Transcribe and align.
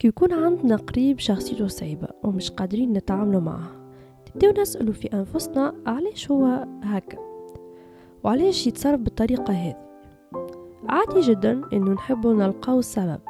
كي 0.00 0.08
يكون 0.08 0.32
عندنا 0.32 0.76
قريب 0.76 1.18
شخصيته 1.18 1.66
صعيبة 1.66 2.08
ومش 2.24 2.50
قادرين 2.50 2.92
نتعاملوا 2.92 3.40
معه. 3.40 3.70
نبداو 4.30 4.62
نسألوا 4.62 4.92
في 4.92 5.08
أنفسنا 5.12 5.74
علاش 5.86 6.30
هو 6.30 6.66
هكا 6.82 7.18
وعلاش 8.24 8.66
يتصرف 8.66 9.00
بالطريقة 9.00 9.52
هذه. 9.52 9.76
عادي 10.88 11.20
جدا 11.20 11.62
إنه 11.72 11.90
نحبوا 11.92 12.34
نلقاو 12.34 12.78
السبب. 12.78 13.20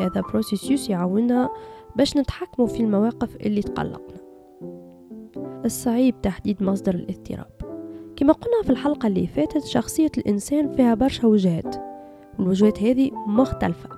هذا 0.00 0.20
بروسيسيوس 0.20 0.90
يعاوننا 0.90 1.48
باش 1.96 2.16
نتحكموا 2.16 2.68
في 2.68 2.80
المواقف 2.80 3.36
اللي 3.36 3.62
تقلقنا. 3.62 4.18
الصعيب 5.64 6.20
تحديد 6.22 6.62
مصدر 6.62 6.94
الاضطراب. 6.94 7.50
كما 8.16 8.32
قلنا 8.32 8.62
في 8.64 8.70
الحلقة 8.70 9.06
اللي 9.06 9.26
فاتت 9.26 9.64
شخصية 9.64 10.12
الإنسان 10.18 10.72
فيها 10.72 10.94
برشا 10.94 11.26
وجهات. 11.26 11.76
والوجهات 12.38 12.82
هذه 12.82 13.10
مختلفة. 13.26 13.97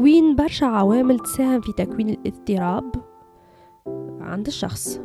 وين 0.00 0.36
برشا 0.36 0.66
عوامل 0.66 1.18
تساهم 1.18 1.60
في 1.60 1.72
تكوين 1.72 2.08
الاضطراب 2.08 2.94
عند 4.20 4.46
الشخص. 4.46 5.00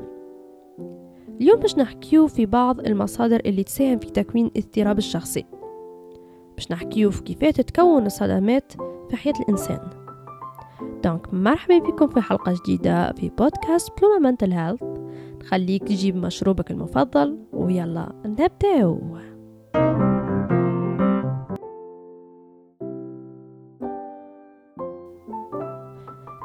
اليوم 1.42 1.60
باش 1.60 1.78
نحكيو 1.78 2.28
في 2.28 2.46
بعض 2.46 2.80
المصادر 2.80 3.42
اللي 3.46 3.64
تساهم 3.64 4.00
في 4.00 4.10
تكوين 4.10 4.52
اضطراب 4.58 4.98
الشخصي. 4.98 5.46
باش 6.56 6.72
نحكيو 6.72 7.12
في 7.12 7.24
كيفاش 7.24 7.54
تتكون 7.54 8.06
الصدمات 8.06 8.72
في 9.10 9.16
حياة 9.16 9.34
الإنسان. 9.40 9.90
donc 11.04 11.34
مرحبا 11.34 11.78
بكم 11.78 12.08
في 12.08 12.22
حلقة 12.22 12.54
جديدة 12.64 13.14
في 13.14 13.30
بودكاست 13.30 13.92
بلوما 14.00 14.30
mental 14.30 14.52
health 14.52 14.84
نخليك 15.42 15.84
تجيب 15.84 16.16
مشروبك 16.16 16.72
المفضل 16.72 17.40
ويلا 17.54 18.12
نبدأو. 18.26 19.15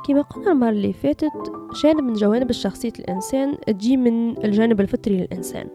كما 0.09 0.23
قلنا 0.23 0.53
المرة 0.53 0.71
اللي 0.71 0.93
فاتت 0.93 1.53
جانب 1.83 2.01
من 2.01 2.13
جوانب 2.13 2.51
الشخصية 2.51 2.93
الإنسان 2.99 3.56
تجي 3.67 3.97
من 3.97 4.45
الجانب 4.45 4.81
الفطري 4.81 5.17
للإنسان. 5.17 5.67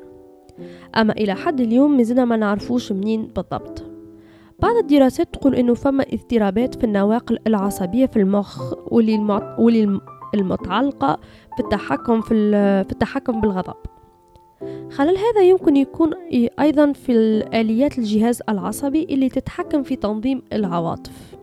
أما 0.98 1.14
إلى 1.14 1.36
حد 1.36 1.62
اليوم 1.62 1.98
مازلنا 1.98 2.26
ما 2.26 2.38
نعرفوش 2.38 2.92
منين 2.92 3.28
بالضبط. 3.28 3.84
بعض 4.60 4.76
الدراسات 4.76 5.34
تقول 5.34 5.56
إنه 5.56 5.74
فما 5.74 6.06
اضطرابات 6.14 6.76
في 6.76 6.84
النواقل 6.84 7.40
العصبية 7.48 8.06
في 8.06 8.20
المخ 8.20 8.74
واللي, 8.92 9.16
المع... 9.16 9.56
واللي 9.60 10.00
المتعلقة 10.34 11.20
في 11.58 11.64
التحكم 11.64 12.22
في. 12.22 12.52
في 12.84 12.92
التحكم 12.92 13.42
بالغضب. 13.42 13.76
خلال 14.92 15.18
هذا 15.18 15.42
يمكن 15.42 15.76
يكون 15.76 16.14
أيضا 16.60 16.92
في 16.92 17.12
الآليات 17.12 17.98
الجهاز 17.98 18.42
العصبي 18.50 19.04
اللي 19.04 19.30
تتحكم 19.30 19.84
في 19.84 19.96
تنظيم 19.96 20.42
العواطف. 20.54 21.35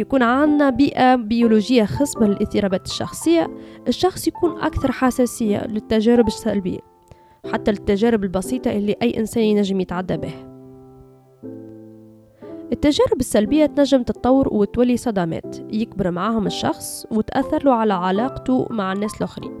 يكون 0.00 0.22
عندنا 0.22 0.70
بيئة 0.70 1.14
بيولوجية 1.14 1.84
خصبة 1.84 2.26
للاضطرابات 2.26 2.86
الشخصية. 2.86 3.50
الشخص 3.88 4.28
يكون 4.28 4.60
أكثر 4.60 4.92
حساسية 4.92 5.66
للتجارب 5.66 6.26
السلبية 6.26 6.78
حتى 7.52 7.70
التجارب 7.70 8.24
البسيطة 8.24 8.70
اللي 8.70 8.96
أي 9.02 9.18
إنسان 9.18 9.42
ينجم 9.42 9.80
يتعدى 9.80 10.16
بها 10.16 10.48
التجارب 12.72 13.20
السلبية 13.20 13.66
تنجم 13.66 14.02
تتطور 14.02 14.48
وتولي 14.54 14.96
صدمات 14.96 15.56
يكبر 15.72 16.10
معاهم 16.10 16.46
الشخص 16.46 17.06
وتأثر 17.10 17.64
له 17.64 17.72
على 17.72 17.94
علاقته 17.94 18.66
مع 18.70 18.92
الناس 18.92 19.16
الآخرين. 19.16 19.52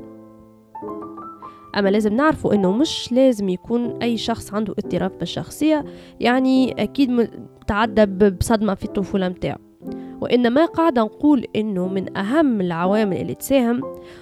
أما 1.78 1.88
لازم 1.88 2.14
نعرفوا 2.14 2.54
إنه 2.54 2.72
مش 2.72 3.12
لازم 3.12 3.48
يكون 3.48 4.02
أي 4.02 4.16
شخص 4.16 4.54
عنده 4.54 4.74
اضطراب 4.78 5.18
بالشخصية 5.18 5.84
يعني 6.20 6.82
أكيد 6.82 7.30
تعدى 7.66 8.30
بصدمة 8.30 8.74
في 8.74 8.84
الطفولة 8.84 9.28
متاعه. 9.28 9.67
وإنما 10.20 10.64
قاعدة 10.64 11.02
نقول 11.02 11.46
إنه 11.56 11.88
من 11.88 12.16
أهم 12.18 12.60
العوامل 12.60 13.16
اللي 13.16 13.34
تساهم 13.34 13.80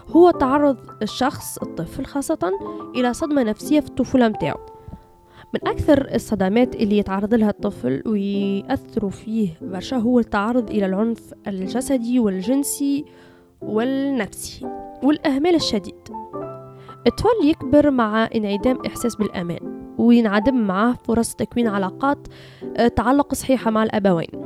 هو 0.08 0.30
تعرض 0.30 0.76
الشخص 1.02 1.58
الطفل 1.58 2.04
خاصة 2.04 2.52
إلى 2.96 3.12
صدمة 3.12 3.42
نفسية 3.42 3.80
في 3.80 3.88
الطفولة 3.88 4.28
متاعه. 4.28 4.66
من 5.54 5.68
أكثر 5.68 6.14
الصدمات 6.14 6.74
اللي 6.76 6.98
يتعرض 6.98 7.34
لها 7.34 7.50
الطفل 7.50 8.02
ويأثروا 8.06 9.10
فيه 9.10 9.48
برشا 9.62 9.96
هو 9.96 10.18
التعرض 10.18 10.70
إلى 10.70 10.86
العنف 10.86 11.34
الجسدي 11.46 12.18
والجنسي 12.18 13.04
والنفسي 13.62 14.66
والأهمال 15.02 15.54
الشديد. 15.54 16.08
الطفل 17.06 17.44
يكبر 17.44 17.90
مع 17.90 18.28
انعدام 18.34 18.78
إحساس 18.86 19.16
بالأمان 19.16 19.92
وينعدم 19.98 20.54
معاه 20.56 20.92
فرص 20.92 21.34
تكوين 21.34 21.68
علاقات 21.68 22.18
آه، 22.76 22.88
تعلق 22.88 23.34
صحيحة 23.34 23.70
مع 23.70 23.82
الأبوين. 23.82 24.45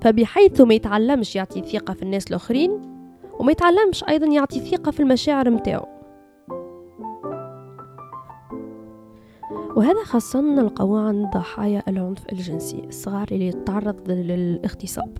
فبحيث 0.00 0.60
ما 0.60 0.74
يتعلمش 0.74 1.36
يعطي 1.36 1.60
ثقة 1.60 1.94
في 1.94 2.02
الناس 2.02 2.26
الآخرين 2.26 2.70
وما 3.38 3.52
يتعلمش 3.52 4.04
أيضا 4.08 4.26
يعطي 4.26 4.60
ثقة 4.60 4.90
في 4.90 5.00
المشاعر 5.00 5.50
متاعه 5.50 5.96
وهذا 9.76 10.04
خاصة 10.04 10.40
نلقاو 10.40 10.96
عند 10.96 11.26
ضحايا 11.34 11.82
العنف 11.88 12.18
الجنسي 12.32 12.82
الصغار 12.88 13.28
اللي 13.32 13.46
يتعرض 13.46 14.10
للاغتصاب. 14.10 15.18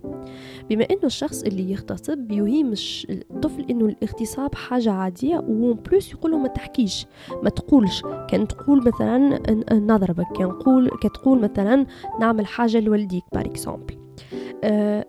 بما 0.70 0.84
إنه 0.90 1.04
الشخص 1.04 1.42
اللي 1.42 1.70
يغتصب 1.70 2.32
يهيم 2.32 2.74
الطفل 3.10 3.66
إنه 3.70 3.86
الاغتصاب 3.86 4.54
حاجة 4.54 4.90
عادية 4.92 5.38
و 5.48 5.61
plus 5.61 6.12
يقول 6.12 6.38
ما 6.38 6.48
تحكيش 6.48 7.06
ما 7.42 7.50
تقولش. 7.50 8.02
كان 8.30 8.48
تقول 8.48 8.86
مثلا 8.86 9.40
نضربك 9.72 10.26
كان 10.38 10.52
كتقول 11.02 11.40
مثلا 11.40 11.86
نعمل 12.20 12.46
حاجة 12.46 12.80
لوالديك 12.80 13.24
par 13.32 13.46
exemple 13.46 13.94
آه 13.94 14.45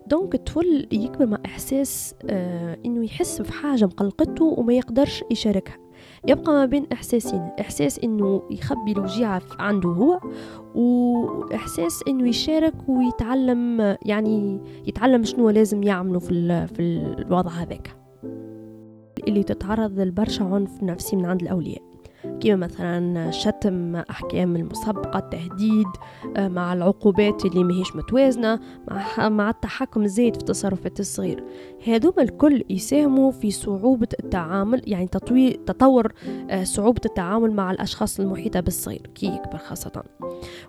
donc 0.06 0.34
الطفل 0.34 0.86
يكبر 0.92 1.26
مع 1.26 1.38
إحساس 1.46 2.14
آه 2.30 2.78
إنه 2.86 3.04
يحس 3.04 3.42
في 3.42 3.52
حاجة 3.52 3.84
مقلقته 3.84 4.44
وما 4.44 4.72
يقدرش 4.72 5.24
يشاركها. 5.30 5.76
يبقى 6.28 6.52
ما 6.52 6.64
بين 6.64 6.86
إحساسين 6.92 7.40
إحساس 7.60 7.98
إنه 7.98 8.42
يخبي 8.50 8.92
الوجيعة 8.92 9.42
عنده 9.58 9.88
هو 9.88 10.20
وإحساس 10.74 12.02
إنه 12.08 12.28
يشارك 12.28 12.74
ويتعلم 12.88 13.96
يعني 14.02 14.60
يتعلم 14.86 15.24
شنو 15.24 15.50
لازم 15.50 15.82
يعمله 15.82 16.18
في, 16.18 16.66
في 16.66 16.80
الوضع 17.18 17.50
هذاك. 17.50 17.96
اللي 19.28 19.42
تتعرض 19.42 20.00
لبرشا 20.00 20.44
عنف 20.44 20.82
نفسي 20.82 21.16
من 21.16 21.24
عند 21.24 21.42
الأولياء. 21.42 21.82
كما 22.40 22.56
مثلا 22.56 23.30
شتم 23.30 23.96
أحكام 23.96 24.56
المسبقة 24.56 25.18
التهديد 25.18 25.86
آه، 26.36 26.48
مع 26.48 26.72
العقوبات 26.72 27.44
اللي 27.44 27.64
ماهيش 27.64 27.96
متوازنة 27.96 28.60
مع, 28.90 29.28
مع 29.28 29.50
التحكم 29.50 30.02
الزايد 30.02 30.36
في 30.36 30.44
تصرفات 30.44 31.00
الصغير 31.00 31.44
هذوما 31.86 32.22
الكل 32.22 32.64
يساهموا 32.70 33.30
في 33.30 33.50
صعوبة 33.50 34.08
التعامل 34.20 34.82
يعني 34.86 35.06
تطوير 35.06 35.60
تطور 35.66 36.12
آه، 36.50 36.64
صعوبة 36.64 37.00
التعامل 37.04 37.52
مع 37.52 37.70
الأشخاص 37.70 38.20
المحيطة 38.20 38.60
بالصغير 38.60 39.10
كي 39.14 39.26
يكبر 39.26 39.58
خاصة. 39.58 40.02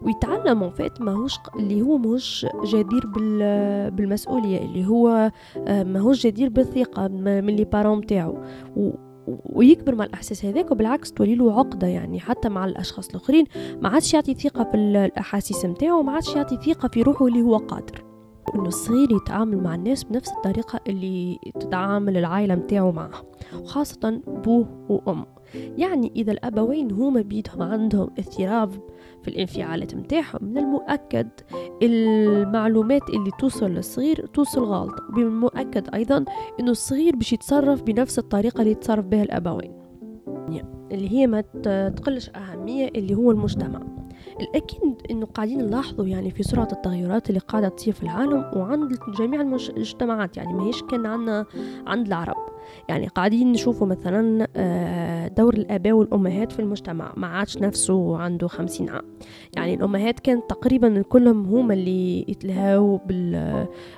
ويتعلم 0.02 0.70
فات 0.70 1.02
ماهوش 1.02 1.36
اللي 1.56 1.82
هو 1.82 1.98
ماهوش 1.98 2.46
جدير 2.66 3.06
بالمسؤولية 3.90 4.58
اللي 4.58 4.88
هو 4.88 5.32
آه، 5.68 5.84
ماهوش 5.84 6.26
جدير 6.28 6.50
بالثقة 6.50 7.08
من 7.08 7.56
لي 7.56 7.64
بارون 7.64 8.06
تاعو. 8.06 8.38
ويكبر 9.46 9.96
مع 9.96 10.06
الأحساس 10.06 10.46
هذاك 10.46 10.72
وبالعكس 10.72 11.12
تولي 11.12 11.36
له 11.36 11.60
عقدة 11.60 11.88
يعني 11.88 12.20
حتى 12.20 12.50
مع 12.50 12.66
الأشخاص 12.66 13.10
الآخرين. 13.10 13.46
ما 13.82 13.90
عادش 13.90 14.14
يعطي 14.14 14.34
ثقة 14.34 14.64
في 14.64 14.78
الأحاسيس 14.78 15.66
نتاعو 15.66 16.00
وما 16.00 16.12
عادش 16.12 16.36
يعطي 16.36 16.74
ثقة 16.74 16.88
في 16.88 17.02
روحه 17.02 17.28
اللي 17.28 17.42
هو 17.42 17.58
قادر. 17.58 18.04
انه 18.56 18.68
الصغير 18.68 19.12
يتعامل 19.12 19.64
مع 19.64 19.76
الناس 19.76 20.04
بنفس 20.04 20.32
الطريقة 20.32 20.80
اللي 20.88 21.40
تتعامل 21.60 22.18
العائلة 22.18 22.56
نتاعو 22.56 22.92
معه 22.92 23.12
وخاصه 23.62 24.22
بوه 24.28 24.86
وام 24.90 25.26
يعني 25.56 26.12
إذا 26.16 26.32
الأبوين 26.32 26.92
هما 26.92 27.22
بيدهم 27.22 27.62
عندهم 27.62 28.10
اضطراب 28.20 28.72
في 29.22 29.28
الانفعالات 29.28 29.96
متاعهم 29.96 30.40
من 30.42 30.58
المؤكد 30.58 31.28
المعلومات 31.84 33.10
اللي 33.10 33.32
توصل 33.40 33.72
للصغير 33.72 34.26
توصل 34.26 34.64
غلط. 34.64 34.96
ومن 35.10 35.24
المؤكد 35.24 35.96
أيضا 35.96 36.26
أنه 36.60 36.72
الصغير 36.72 37.16
باش 37.16 37.34
يتصرف 37.34 37.82
بنفس 37.84 38.20
الطريقة 38.20 38.60
اللي 38.60 38.72
يتصرف 38.72 39.06
بها 39.06 39.24
الأبوين. 39.24 39.74
اللي 40.92 41.12
هي 41.12 41.28
ما 41.28 41.42
تقلش 41.90 42.30
أهمية 42.30 42.88
اللي 42.96 43.16
هو 43.16 43.32
المجتمع. 43.32 43.82
الأكيد 44.42 44.96
أنه 45.12 45.26
قاعدين 45.26 45.58
نلاحظوا 45.58 46.06
يعني 46.06 46.32
في 46.32 46.44
سرعة 46.44 46.68
التغيرات 46.72 47.30
اللي 47.30 47.40
قاعدة 47.40 47.68
تصير 47.70 47.94
في 47.94 48.04
العالم 48.04 48.52
وعند 48.56 49.00
جميع 49.20 49.42
المجتمعات 49.42 50.38
يعني 50.38 50.54
ما 50.54 50.64
هيش 50.64 50.82
كان 50.82 51.06
عندنا 51.06 51.46
عند 51.88 52.08
العرب. 52.08 52.50
يعني 52.90 53.08
قاعدين 53.08 53.52
نشوفوا 53.52 53.88
مثلا 53.88 54.48
آه، 54.56 55.28
دور 55.28 55.54
الآباء 55.54 55.94
والأمهات 55.94 56.52
في 56.52 56.60
المجتمع 56.60 57.14
ما 57.18 57.28
عادش 57.28 57.58
نفسه 57.58 58.18
عنده 58.18 58.48
خمسين 58.48 58.90
عام. 58.90 59.06
يعني 59.56 59.74
الأمهات 59.74 60.20
كانت 60.20 60.50
تقريبا 60.50 61.02
كلهم 61.02 61.46
هما 61.46 61.74
اللي 61.74 62.26
يتلهاو 62.28 63.00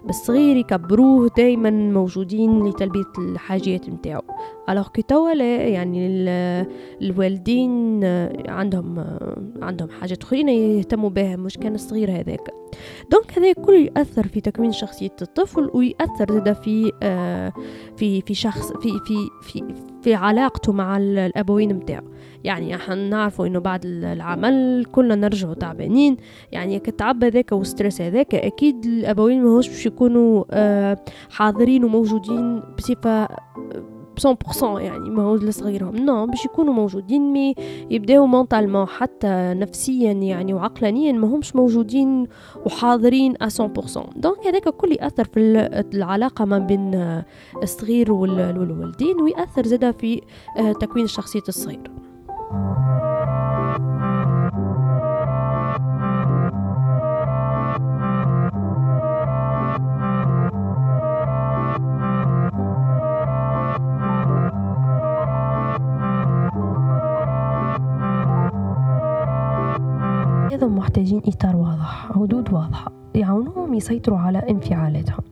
بالصغير 0.05 0.55
يكبروه 0.57 1.29
دايما 1.37 1.69
موجودين 1.69 2.67
لتلبية 2.67 3.11
الحاجات 3.17 3.89
متاعو 3.89 4.21
ألوغ 4.69 4.87
كي 4.87 5.01
توا 5.01 5.31
يعني 5.33 6.07
الوالدين 7.01 8.03
عندهم 8.49 9.05
عندهم 9.61 9.89
حاجات 9.89 10.23
آخرين 10.23 10.49
يهتموا 10.49 11.09
بها 11.09 11.35
مش 11.35 11.57
كان 11.57 11.75
الصغير 11.75 12.11
هذاك. 12.11 12.53
donc 13.11 13.39
هذا 13.39 13.53
كل 13.53 13.73
يأثر 13.73 14.27
في 14.27 14.41
تكوين 14.41 14.71
شخصية 14.71 15.15
الطفل 15.21 15.69
ويأثر 15.73 16.31
زاد 16.33 16.53
في 16.53 16.91
آه 17.03 17.53
في 17.97 18.21
في 18.21 18.33
شخص 18.33 18.71
في 18.71 18.89
في 19.05 19.15
في 19.41 19.63
في 20.01 20.15
علاقته 20.15 20.71
مع 20.73 20.97
الأبوين 20.97 21.73
متاعه 21.73 22.03
يعني 22.43 22.75
إحنا 22.75 22.95
نعرفوا 22.95 23.47
إنه 23.47 23.59
بعد 23.59 23.85
العمل 23.85 24.85
كلنا 24.91 25.15
نرجعوا 25.15 25.53
تعبانين. 25.53 26.17
يعني 26.51 26.79
التعب 26.79 27.23
هذاك 27.23 27.51
وال 27.51 27.64
stress 27.64 28.01
هذاك 28.01 28.35
أكيد 28.35 28.85
الأبوين 28.85 29.43
ماهوش 29.43 29.67
باش 29.67 29.85
يكونوا 29.85 30.43
آه 30.51 30.97
حاضرين 31.29 31.83
وموجودين 31.83 32.59
بصفة 32.77 33.27
100% 34.27 34.63
يعني 34.63 35.17
هو 35.17 35.35
لصغيرهم 35.35 35.95
non 35.95 36.25
باش 36.25 36.45
يكونوا 36.45 36.73
موجودين 36.73 37.33
mais 37.33 37.55
يبداو 37.89 38.25
mentalement 38.25 38.85
حتى 38.85 39.53
نفسيا 39.57 40.11
يعني 40.11 40.53
وعقلانيا 40.53 41.11
ما 41.11 41.27
همش 41.27 41.55
موجودين 41.55 42.27
وحاضرين 42.65 43.33
100% 43.33 43.37
دونك 44.15 44.47
هذاك 44.47 44.67
الكل 44.67 44.91
يأثر 44.91 45.23
في 45.23 45.39
العلاقة 45.93 46.45
ما 46.45 46.59
بين 46.59 47.21
الصغير 47.63 48.11
والوالدين 48.11 49.21
ويأثر 49.21 49.67
زاده 49.67 49.91
في 49.91 50.21
آه، 50.57 50.71
تكوين 50.71 51.07
شخصية 51.07 51.43
الصغير. 51.47 51.91
أيضا 70.61 70.73
محتاجين 70.73 71.21
إطار 71.25 71.55
واضح 71.55 72.11
حدود 72.13 72.53
واضحة 72.53 72.91
يعاونوهم 73.15 73.73
يسيطروا 73.73 74.17
على 74.17 74.39
انفعالاتهم. 74.49 75.23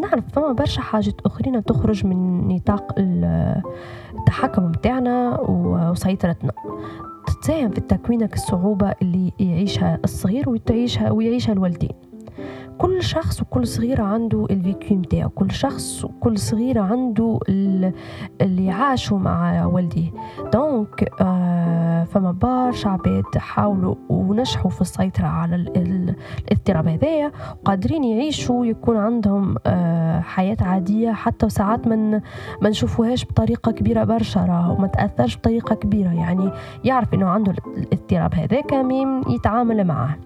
نعرف 0.00 0.24
فما 0.32 0.52
برشا 0.52 0.80
حاجات 0.80 1.20
أخرين 1.26 1.64
تخرج 1.64 2.06
من 2.06 2.48
نطاق 2.48 2.94
التحكم 2.98 4.64
متاعنا 4.64 5.40
وسيطرتنا. 5.40 6.52
تساهم 7.42 7.70
في 7.70 7.80
تكوينك 7.80 8.34
الصعوبة 8.34 8.94
اللي 9.02 9.32
يعيشها 9.40 9.98
الصغير 10.04 10.48
ويعيشها 10.48 11.10
ويعيشها 11.10 11.52
الوالدين. 11.52 11.92
كل 12.78 13.02
شخص 13.02 13.42
وكل 13.42 13.66
صغيرة 13.66 14.02
عنده 14.02 14.46
الفيكيو 14.50 14.98
متاعه. 14.98 15.28
كل 15.28 15.50
شخص 15.50 16.04
وكل 16.04 16.38
صغيرة 16.38 16.80
عنده 16.80 17.38
اللي 18.40 18.70
عاشوا 18.70 19.18
مع 19.18 19.66
والديه 19.66 20.10
donc 20.52 21.12
آه 21.20 22.04
فما 22.04 22.32
برشا 22.32 22.88
عباد 22.88 23.24
حاولوا 23.36 23.94
ونجحوا 24.08 24.70
في 24.70 24.80
السيطرة 24.80 25.26
على 25.26 25.56
الاضطراب 25.56 26.88
هذايا 26.88 27.32
وقادرين 27.62 28.04
يعيشوا 28.04 28.66
يكون 28.66 28.96
عندهم 28.96 29.56
آه 29.66 30.20
حياة 30.20 30.56
عادية 30.60 31.12
حتى 31.12 31.48
ساعات 31.48 31.86
من 31.86 32.10
ما 32.60 32.68
نشوفوهاش 32.68 33.24
بطريقة 33.24 33.72
كبيرة 33.72 34.04
برشا 34.04 34.40
راهو 34.40 34.76
ما 34.76 34.86
تأثرش 34.86 35.36
بطريقة 35.36 35.74
كبيرة. 35.74 36.12
يعني 36.12 36.50
يعرف 36.84 37.14
إنه 37.14 37.26
عنده 37.26 37.54
الاضطراب 37.76 38.34
هذاك 38.34 38.74
même 38.74 39.22
يتعامل 39.28 39.84
معه. 39.84 40.16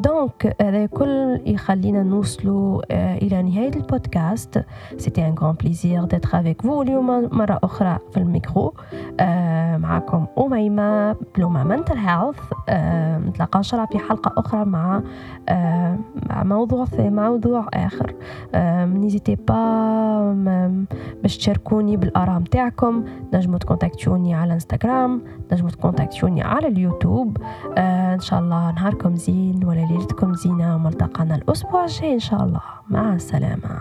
donc 0.00 0.56
هذا 0.62 0.86
كل 0.86 1.40
يخلينا 1.46 2.02
نوصلوا 2.02 2.82
إلى 3.16 3.42
نهاية 3.42 3.76
البودكاست. 3.76 4.64
c'était 4.96 5.26
un 5.26 5.34
grand 5.38 5.54
plaisir 5.54 6.04
d'être 6.04 6.40
avec 6.40 6.62
vous 6.62 6.82
اليوم 6.96 7.28
مرة 7.32 7.58
أخرى 7.62 7.98
في 8.10 8.16
الميكرو. 8.16 8.74
معكم 9.76 10.26
أميمة 10.38 11.16
Blooma 11.36 11.64
mental 11.64 11.96
health 11.96 12.38
نتلاقى 13.28 13.58
إن 13.58 13.62
شاء 13.62 13.80
الله 13.80 13.92
في 13.92 13.98
حلقة 13.98 14.32
أخرى 14.36 14.64
مع 14.64 15.02
مع 16.30 16.42
موضوع 16.42 16.84
في 16.84 17.10
موضوع 17.10 17.66
آخر. 17.74 18.14
n'hésitez 18.84 19.34
pas 19.34 20.32
باش 21.22 21.38
تشاركوني 21.38 21.96
بالآراء 21.96 22.38
متاعكم. 22.38 23.04
نجموا 23.34 23.58
تكونتاكتوني 23.58 24.34
على 24.34 24.52
إنستغرام 24.52 25.22
نجموا 25.52 25.70
تكونتاكتوني 25.70 26.42
على 26.42 26.68
اليوتيوب. 26.68 27.36
إن 27.78 28.20
شاء 28.20 28.40
الله 28.40 28.72
نهاركم 28.72 29.16
زين 29.16 29.64
ولا 29.64 29.80
ليلتكم 29.80 30.34
زينة 30.34 30.74
وملتقانا 30.74 31.34
الأسبوع 31.34 31.84
الجاي 31.84 32.14
إن 32.14 32.18
شاء 32.18 32.44
الله. 32.44 32.60
مع 32.90 33.14
السلامة. 33.14 33.80